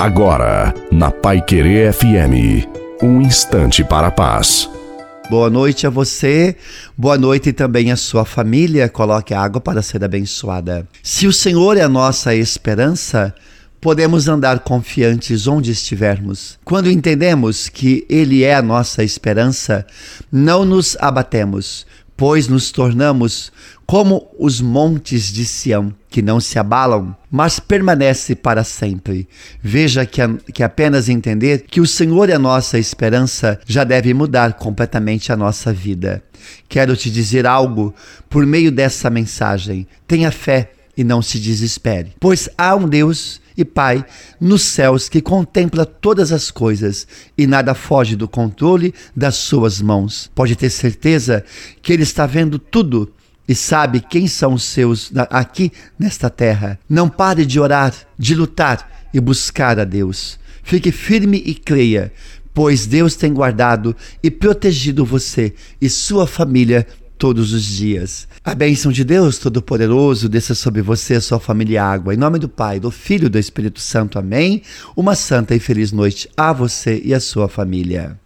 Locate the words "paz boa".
4.10-5.50